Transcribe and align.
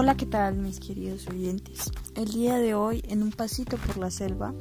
Hola, 0.00 0.16
¿qué 0.16 0.26
tal 0.26 0.54
mis 0.54 0.78
queridos 0.78 1.26
oyentes? 1.26 1.90
El 2.14 2.30
día 2.30 2.58
de 2.58 2.72
hoy, 2.72 3.02
en 3.08 3.20
un 3.20 3.32
pasito 3.32 3.76
por 3.78 3.96
la 3.96 4.12
selva, 4.12 4.54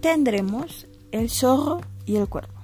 tendremos 0.00 0.88
el 1.12 1.30
zorro 1.30 1.80
y 2.04 2.16
el 2.16 2.28
cuervo. 2.28 2.54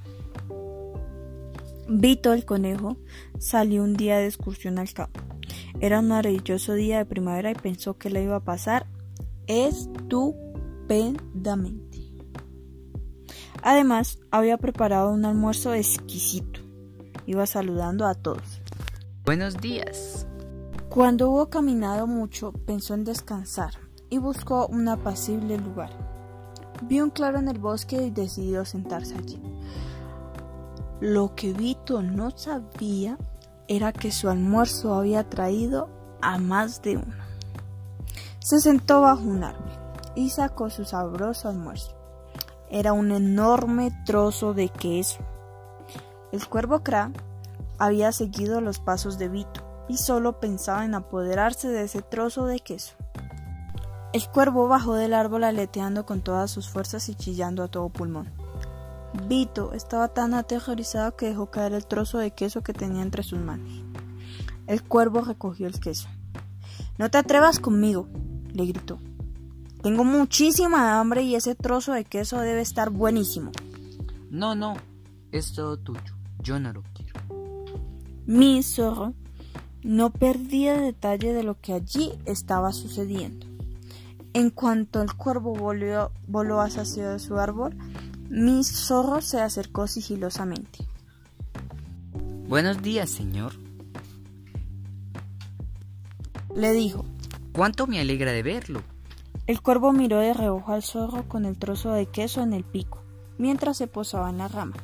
Vito 1.89 2.33
el 2.33 2.45
conejo 2.45 2.97
salió 3.39 3.85
un 3.85 3.95
día 3.95 4.19
de 4.19 4.27
excursión 4.27 4.81
al 4.81 4.93
campo. 4.93 5.21
Era 5.79 6.01
un 6.01 6.09
maravilloso 6.09 6.75
día 6.75 6.99
de 6.99 7.05
primavera 7.05 7.53
y 7.53 7.55
pensó 7.55 7.97
que 7.97 8.11
le 8.11 8.25
iba 8.25 8.35
a 8.35 8.45
pasar 8.45 8.89
estupendamente. 9.47 12.01
Además, 13.63 14.19
había 14.33 14.59
preparado 14.59 15.13
un 15.13 15.25
almuerzo 15.25 15.73
exquisito. 15.73 16.59
Iba 17.27 17.47
saludando 17.47 18.07
a 18.07 18.17
todos. 18.17 18.61
Buenos 19.25 19.61
días. 19.61 20.26
Cuando 20.97 21.29
hubo 21.29 21.51
caminado 21.51 22.07
mucho, 22.07 22.53
pensó 22.53 22.95
en 22.95 23.05
descansar 23.05 23.73
y 24.09 24.17
buscó 24.17 24.67
un 24.67 24.89
apacible 24.89 25.59
lugar. 25.59 25.91
Vio 26.85 27.05
un 27.05 27.11
claro 27.11 27.39
en 27.39 27.49
el 27.49 27.59
bosque 27.59 27.97
y 27.97 28.11
decidió 28.11 28.65
sentarse 28.65 29.15
allí. 29.15 29.39
Lo 31.01 31.35
que 31.35 31.53
Vito 31.53 32.01
no 32.01 32.31
sabía 32.31 33.19
era 33.69 33.93
que 33.93 34.11
su 34.11 34.31
almuerzo 34.31 34.95
había 34.95 35.29
traído 35.29 35.91
a 36.23 36.39
más 36.39 36.81
de 36.81 36.97
uno. 36.97 37.25
Se 38.39 38.59
sentó 38.59 39.03
bajo 39.03 39.23
un 39.23 39.45
árbol 39.45 39.73
y 40.15 40.31
sacó 40.31 40.71
su 40.71 40.87
sabroso 40.87 41.51
almuerzo. 41.51 41.95
Era 42.71 42.95
un 42.95 43.13
enorme 43.13 43.93
trozo 44.07 44.55
de 44.55 44.71
queso. 44.71 45.19
El 46.33 46.49
cuervo 46.49 46.83
Kra 46.83 47.13
había 47.77 48.13
seguido 48.13 48.63
los 48.63 48.79
pasos 48.79 49.19
de 49.19 49.29
Vito 49.29 49.66
y 49.89 49.97
solo 49.99 50.41
pensaba 50.41 50.85
en 50.85 50.95
apoderarse 50.95 51.69
de 51.69 51.85
ese 51.85 52.03
trozo 52.03 52.47
de 52.47 52.61
queso. 52.61 52.95
El 54.13 54.27
cuervo 54.29 54.69
bajó 54.69 54.95
del 54.95 55.15
árbol 55.15 55.45
aleteando 55.45 56.07
con 56.07 56.23
todas 56.23 56.51
sus 56.51 56.69
fuerzas 56.69 57.09
y 57.09 57.15
chillando 57.15 57.63
a 57.63 57.69
todo 57.69 57.89
pulmón. 57.89 58.31
Vito 59.29 59.73
estaba 59.73 60.09
tan 60.09 60.35
aterrorizado 60.35 61.17
que 61.17 61.27
dejó 61.27 61.51
caer 61.51 61.73
el 61.73 61.87
trozo 61.87 62.19
de 62.19 62.31
queso 62.31 62.63
que 62.63 62.73
tenía 62.73 63.03
entre 63.03 63.23
sus 63.23 63.39
manos. 63.39 63.69
El 64.67 64.83
cuervo 64.83 65.21
recogió 65.21 65.67
el 65.67 65.79
queso. 65.81 66.09
No 66.99 67.11
te 67.11 67.19
atrevas 67.19 67.59
conmigo, 67.59 68.09
le 68.53 68.67
gritó. 68.67 68.99
Tengo 69.83 70.05
muchísima 70.05 70.99
hambre 70.99 71.23
y 71.23 71.35
ese 71.35 71.55
trozo 71.55 71.93
de 71.93 72.05
queso 72.05 72.41
debe 72.41 72.61
estar 72.61 72.91
buenísimo. 72.91 73.53
No, 74.31 74.55
no, 74.55 74.75
es 75.31 75.53
todo 75.53 75.79
tuyo. 75.79 76.17
Yo 76.41 76.59
no 76.59 76.73
lo 76.73 76.83
quiero. 76.95 77.21
Mi 78.27 78.63
zorro 78.63 79.15
no 79.83 80.11
perdía 80.11 80.81
detalle 80.81 81.33
de 81.33 81.43
lo 81.43 81.61
que 81.61 81.73
allí 81.73 82.13
estaba 82.25 82.73
sucediendo. 82.73 83.47
En 84.35 84.51
cuanto 84.51 85.03
el 85.03 85.15
cuervo 85.15 85.55
volvió, 85.55 86.11
voló 86.27 86.61
hacia 86.61 87.19
su 87.19 87.39
árbol, 87.39 87.77
mi 88.29 88.65
zorro 88.65 89.21
se 89.23 89.41
acercó 89.41 89.87
sigilosamente. 89.87 90.81
Buenos 92.49 92.83
días, 92.83 93.11
señor. 93.11 93.55
Le 96.55 96.73
dijo. 96.73 97.05
¿Cuánto 97.53 97.87
me 97.87 97.99
alegra 98.01 98.33
de 98.33 98.43
verlo? 98.43 98.83
El 99.47 99.63
cuervo 99.63 99.93
miró 99.93 100.19
de 100.19 100.35
reojo 100.35 100.73
al 100.73 100.83
zorro 100.83 101.27
con 101.27 101.47
el 101.47 101.57
trozo 101.57 101.93
de 101.93 102.05
queso 102.05 102.43
en 102.43 102.53
el 102.53 102.65
pico, 102.65 103.03
mientras 103.39 103.79
se 103.79 103.87
posaba 103.87 104.29
en 104.29 104.37
la 104.37 104.49
rama. 104.49 104.77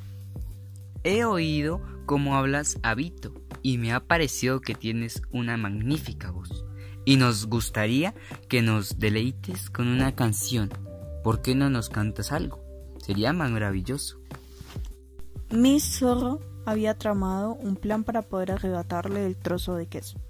He 1.05 1.27
oído 1.27 1.83
cómo 2.07 2.35
hablas 2.35 2.79
a 2.83 2.95
Vito 2.95 3.35
y 3.63 3.79
me 3.79 3.93
ha 3.93 4.01
parecido 4.01 4.61
que 4.61 4.75
tienes 4.75 5.23
una 5.31 5.57
magnífica 5.57 6.31
voz. 6.31 6.65
Y 7.05 7.17
nos 7.17 7.47
gustaría 7.47 8.15
que 8.49 8.63
nos 8.63 8.99
deleites 8.99 9.71
con 9.71 9.89
una 9.89 10.15
canción. 10.15 10.71
¿Por 11.25 11.43
qué 11.43 11.55
no 11.55 11.71
nos 11.71 11.89
cantas 11.89 12.33
algo? 12.33 12.63
Sería 12.99 13.33
maravilloso. 13.33 14.21
Mi 15.51 15.81
zorro 15.81 16.41
había 16.65 16.97
tramado 16.97 17.55
un 17.55 17.77
plan 17.77 18.05
para 18.05 18.23
poder 18.23 18.53
arrebatarle 18.53 19.27
el 19.27 19.37
trozo 19.37 19.75
de 19.75 19.87
queso. 19.87 20.21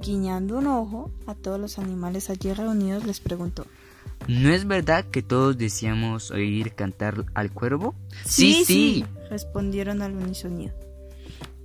Guiñando 0.00 0.58
un 0.58 0.66
ojo 0.66 1.10
a 1.26 1.34
todos 1.34 1.58
los 1.60 1.78
animales 1.78 2.28
allí 2.28 2.52
reunidos, 2.52 3.06
les 3.06 3.20
preguntó 3.20 3.66
¿No 4.28 4.50
es 4.50 4.66
verdad 4.66 5.04
que 5.04 5.22
todos 5.22 5.58
deseamos 5.58 6.30
oír 6.30 6.74
cantar 6.74 7.24
al 7.34 7.52
cuervo? 7.52 7.94
Sí, 8.24 8.64
sí, 8.64 9.04
respondieron 9.30 10.02
al 10.02 10.14
unisonido. 10.14 10.74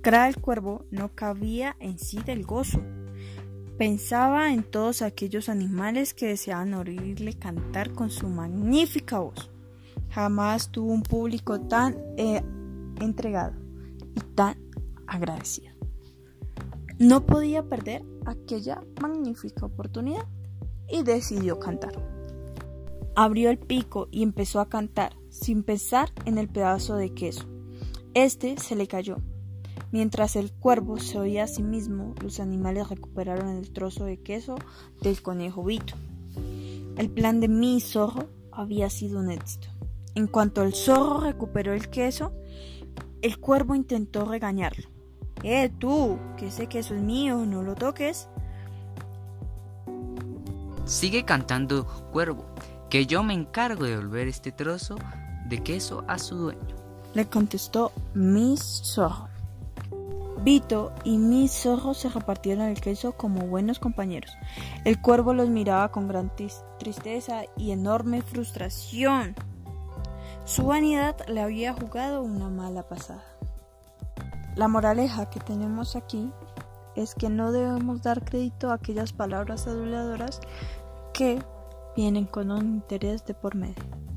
Cra 0.00 0.28
el 0.28 0.36
cuervo 0.36 0.84
no 0.90 1.14
cabía 1.14 1.76
en 1.80 1.98
sí 1.98 2.20
del 2.24 2.44
gozo. 2.44 2.80
Pensaba 3.78 4.52
en 4.52 4.62
todos 4.62 5.02
aquellos 5.02 5.48
animales 5.48 6.14
que 6.14 6.26
deseaban 6.26 6.74
oírle 6.74 7.34
cantar 7.34 7.92
con 7.92 8.10
su 8.10 8.28
magnífica 8.28 9.18
voz. 9.18 9.50
Jamás 10.10 10.70
tuvo 10.70 10.92
un 10.92 11.02
público 11.02 11.60
tan 11.60 11.96
eh, 12.16 12.42
entregado 13.00 13.54
y 14.14 14.20
tan 14.34 14.56
agradecido. 15.06 15.74
No 16.98 17.26
podía 17.26 17.62
perder 17.62 18.04
aquella 18.26 18.82
magnífica 19.00 19.66
oportunidad 19.66 20.26
y 20.88 21.02
decidió 21.02 21.58
cantar. 21.58 21.92
Abrió 23.14 23.50
el 23.50 23.58
pico 23.58 24.08
y 24.10 24.22
empezó 24.22 24.60
a 24.60 24.68
cantar, 24.68 25.16
sin 25.28 25.62
pensar 25.62 26.12
en 26.24 26.38
el 26.38 26.48
pedazo 26.48 26.96
de 26.96 27.14
queso. 27.14 27.48
Este 28.14 28.56
se 28.58 28.76
le 28.76 28.86
cayó. 28.86 29.18
Mientras 29.90 30.36
el 30.36 30.52
cuervo 30.52 30.98
se 30.98 31.18
oía 31.18 31.44
a 31.44 31.48
sí 31.48 31.62
mismo, 31.62 32.14
los 32.22 32.40
animales 32.40 32.88
recuperaron 32.88 33.56
el 33.56 33.70
trozo 33.70 34.04
de 34.04 34.18
queso 34.18 34.56
del 35.00 35.22
conejo 35.22 35.64
Vito. 35.64 35.94
El 36.96 37.10
plan 37.10 37.40
de 37.40 37.48
mi 37.48 37.80
zorro 37.80 38.28
había 38.52 38.90
sido 38.90 39.20
un 39.20 39.30
éxito. 39.30 39.68
En 40.14 40.26
cuanto 40.26 40.62
el 40.62 40.74
zorro 40.74 41.20
recuperó 41.20 41.72
el 41.72 41.88
queso, 41.88 42.32
el 43.22 43.38
cuervo 43.38 43.74
intentó 43.74 44.24
regañarlo. 44.24 44.88
¡Eh, 45.42 45.70
tú! 45.78 46.18
Que 46.36 46.48
ese 46.48 46.66
queso 46.66 46.94
es 46.94 47.00
mío, 47.00 47.46
no 47.46 47.62
lo 47.62 47.74
toques. 47.74 48.28
Sigue 50.84 51.24
cantando, 51.24 51.86
cuervo, 52.12 52.46
que 52.90 53.06
yo 53.06 53.22
me 53.22 53.34
encargo 53.34 53.84
de 53.84 53.96
volver 53.96 54.28
este 54.28 54.52
trozo 54.52 54.96
de 55.48 55.62
queso 55.62 56.04
a 56.08 56.18
su 56.18 56.36
dueño. 56.36 56.76
Le 57.14 57.26
contestó 57.26 57.92
Miss 58.14 58.82
Zorro. 58.84 59.37
Vito 60.42 60.92
y 61.02 61.18
Miss 61.18 61.62
Zorro 61.62 61.94
se 61.94 62.08
repartieron 62.08 62.66
el 62.66 62.80
queso 62.80 63.12
como 63.12 63.46
buenos 63.46 63.78
compañeros. 63.78 64.32
El 64.84 65.00
cuervo 65.00 65.34
los 65.34 65.48
miraba 65.48 65.90
con 65.90 66.06
gran 66.06 66.30
tristeza 66.78 67.42
y 67.56 67.72
enorme 67.72 68.22
frustración. 68.22 69.34
Su 70.44 70.66
vanidad 70.66 71.16
le 71.28 71.42
había 71.42 71.74
jugado 71.74 72.22
una 72.22 72.48
mala 72.48 72.84
pasada. 72.84 73.24
La 74.54 74.68
moraleja 74.68 75.28
que 75.28 75.40
tenemos 75.40 75.96
aquí 75.96 76.32
es 76.94 77.14
que 77.14 77.28
no 77.28 77.52
debemos 77.52 78.02
dar 78.02 78.24
crédito 78.24 78.70
a 78.70 78.74
aquellas 78.74 79.12
palabras 79.12 79.66
aduladoras 79.66 80.40
que 81.12 81.42
vienen 81.96 82.26
con 82.26 82.50
un 82.50 82.66
interés 82.66 83.24
de 83.26 83.34
por 83.34 83.54
medio. 83.54 84.07